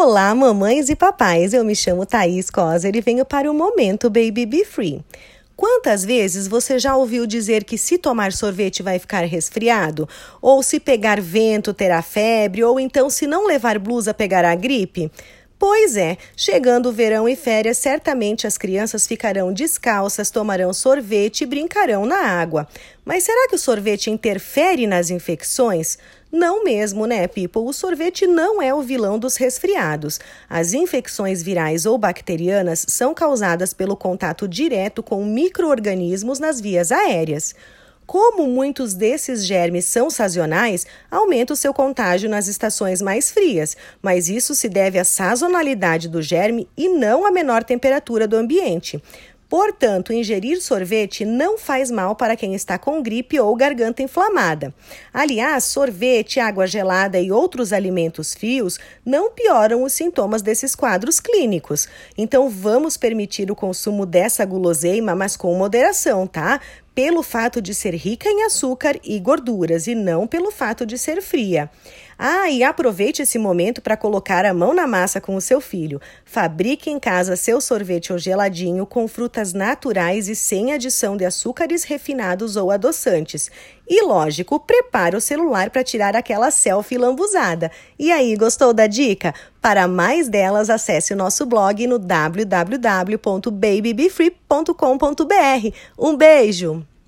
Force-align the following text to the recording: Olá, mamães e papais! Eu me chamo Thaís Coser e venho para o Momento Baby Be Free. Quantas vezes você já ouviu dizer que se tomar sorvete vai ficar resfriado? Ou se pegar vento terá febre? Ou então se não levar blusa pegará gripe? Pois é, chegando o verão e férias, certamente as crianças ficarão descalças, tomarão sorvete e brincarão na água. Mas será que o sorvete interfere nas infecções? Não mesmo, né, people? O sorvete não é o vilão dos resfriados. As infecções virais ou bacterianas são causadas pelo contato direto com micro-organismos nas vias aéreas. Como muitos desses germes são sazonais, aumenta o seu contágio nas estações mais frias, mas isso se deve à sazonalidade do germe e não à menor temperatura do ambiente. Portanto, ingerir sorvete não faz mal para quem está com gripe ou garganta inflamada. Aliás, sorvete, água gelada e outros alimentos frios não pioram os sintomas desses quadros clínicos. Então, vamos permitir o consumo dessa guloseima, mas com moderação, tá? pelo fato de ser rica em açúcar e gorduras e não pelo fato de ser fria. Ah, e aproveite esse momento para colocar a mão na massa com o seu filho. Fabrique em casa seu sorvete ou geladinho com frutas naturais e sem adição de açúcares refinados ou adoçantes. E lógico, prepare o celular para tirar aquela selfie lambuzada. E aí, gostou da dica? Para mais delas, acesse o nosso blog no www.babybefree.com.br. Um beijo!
Olá, 0.00 0.32
mamães 0.32 0.88
e 0.88 0.94
papais! 0.94 1.52
Eu 1.52 1.64
me 1.64 1.74
chamo 1.74 2.06
Thaís 2.06 2.50
Coser 2.50 2.94
e 2.94 3.00
venho 3.00 3.24
para 3.24 3.50
o 3.50 3.52
Momento 3.52 4.08
Baby 4.08 4.46
Be 4.46 4.64
Free. 4.64 5.02
Quantas 5.56 6.04
vezes 6.04 6.46
você 6.46 6.78
já 6.78 6.96
ouviu 6.96 7.26
dizer 7.26 7.64
que 7.64 7.76
se 7.76 7.98
tomar 7.98 8.32
sorvete 8.32 8.80
vai 8.80 9.00
ficar 9.00 9.24
resfriado? 9.24 10.08
Ou 10.40 10.62
se 10.62 10.78
pegar 10.78 11.20
vento 11.20 11.74
terá 11.74 12.00
febre? 12.00 12.62
Ou 12.62 12.78
então 12.78 13.10
se 13.10 13.26
não 13.26 13.44
levar 13.48 13.76
blusa 13.80 14.14
pegará 14.14 14.54
gripe? 14.54 15.10
Pois 15.58 15.96
é, 15.96 16.16
chegando 16.36 16.90
o 16.90 16.92
verão 16.92 17.28
e 17.28 17.34
férias, 17.34 17.78
certamente 17.78 18.46
as 18.46 18.56
crianças 18.56 19.04
ficarão 19.04 19.52
descalças, 19.52 20.30
tomarão 20.30 20.72
sorvete 20.72 21.40
e 21.40 21.46
brincarão 21.46 22.06
na 22.06 22.18
água. 22.20 22.68
Mas 23.04 23.24
será 23.24 23.48
que 23.48 23.56
o 23.56 23.58
sorvete 23.58 24.12
interfere 24.12 24.86
nas 24.86 25.10
infecções? 25.10 25.98
Não 26.30 26.62
mesmo, 26.62 27.06
né, 27.06 27.26
people? 27.26 27.62
O 27.66 27.72
sorvete 27.72 28.26
não 28.26 28.60
é 28.60 28.74
o 28.74 28.82
vilão 28.82 29.18
dos 29.18 29.36
resfriados. 29.36 30.20
As 30.48 30.74
infecções 30.74 31.42
virais 31.42 31.86
ou 31.86 31.96
bacterianas 31.96 32.84
são 32.86 33.14
causadas 33.14 33.72
pelo 33.72 33.96
contato 33.96 34.46
direto 34.46 35.02
com 35.02 35.24
micro-organismos 35.24 36.38
nas 36.38 36.60
vias 36.60 36.92
aéreas. 36.92 37.54
Como 38.06 38.46
muitos 38.46 38.92
desses 38.92 39.44
germes 39.46 39.86
são 39.86 40.10
sazonais, 40.10 40.86
aumenta 41.10 41.54
o 41.54 41.56
seu 41.56 41.72
contágio 41.72 42.28
nas 42.28 42.46
estações 42.46 43.00
mais 43.00 43.30
frias, 43.30 43.74
mas 44.02 44.28
isso 44.28 44.54
se 44.54 44.68
deve 44.68 44.98
à 44.98 45.04
sazonalidade 45.04 46.08
do 46.10 46.20
germe 46.20 46.68
e 46.76 46.90
não 46.90 47.24
à 47.26 47.30
menor 47.30 47.64
temperatura 47.64 48.26
do 48.28 48.36
ambiente. 48.36 49.02
Portanto, 49.48 50.12
ingerir 50.12 50.60
sorvete 50.60 51.24
não 51.24 51.56
faz 51.56 51.90
mal 51.90 52.14
para 52.14 52.36
quem 52.36 52.54
está 52.54 52.78
com 52.78 53.02
gripe 53.02 53.40
ou 53.40 53.56
garganta 53.56 54.02
inflamada. 54.02 54.74
Aliás, 55.12 55.64
sorvete, 55.64 56.38
água 56.38 56.66
gelada 56.66 57.18
e 57.18 57.32
outros 57.32 57.72
alimentos 57.72 58.34
frios 58.34 58.78
não 59.06 59.30
pioram 59.30 59.82
os 59.84 59.94
sintomas 59.94 60.42
desses 60.42 60.74
quadros 60.74 61.18
clínicos. 61.18 61.88
Então, 62.16 62.50
vamos 62.50 62.98
permitir 62.98 63.50
o 63.50 63.56
consumo 63.56 64.04
dessa 64.04 64.44
guloseima, 64.44 65.14
mas 65.14 65.34
com 65.34 65.54
moderação, 65.56 66.26
tá? 66.26 66.60
pelo 67.00 67.22
fato 67.22 67.62
de 67.62 67.74
ser 67.76 67.94
rica 67.94 68.28
em 68.28 68.42
açúcar 68.42 68.98
e 69.04 69.20
gorduras 69.20 69.86
e 69.86 69.94
não 69.94 70.26
pelo 70.26 70.50
fato 70.50 70.84
de 70.84 70.98
ser 70.98 71.22
fria. 71.22 71.70
Ah, 72.18 72.50
e 72.50 72.64
aproveite 72.64 73.22
esse 73.22 73.38
momento 73.38 73.80
para 73.80 73.96
colocar 73.96 74.44
a 74.44 74.52
mão 74.52 74.74
na 74.74 74.84
massa 74.84 75.20
com 75.20 75.36
o 75.36 75.40
seu 75.40 75.60
filho. 75.60 76.00
Fabrique 76.24 76.90
em 76.90 76.98
casa 76.98 77.36
seu 77.36 77.60
sorvete 77.60 78.12
ou 78.12 78.18
geladinho 78.18 78.84
com 78.84 79.06
frutas 79.06 79.52
naturais 79.52 80.26
e 80.28 80.34
sem 80.34 80.72
adição 80.72 81.16
de 81.16 81.24
açúcares 81.24 81.84
refinados 81.84 82.56
ou 82.56 82.68
adoçantes. 82.72 83.48
E 83.88 84.02
lógico, 84.04 84.58
prepare 84.58 85.14
o 85.16 85.20
celular 85.20 85.70
para 85.70 85.84
tirar 85.84 86.16
aquela 86.16 86.50
selfie 86.50 86.98
lambuzada. 86.98 87.70
E 87.96 88.10
aí, 88.10 88.34
gostou 88.34 88.74
da 88.74 88.88
dica? 88.88 89.32
Para 89.60 89.88
mais 89.88 90.28
delas, 90.28 90.70
acesse 90.70 91.12
o 91.12 91.16
nosso 91.16 91.44
blog 91.44 91.84
no 91.86 91.98
www.babybefree.com.br. 91.98 94.74
Um 95.98 96.16
beijo! 96.16 96.88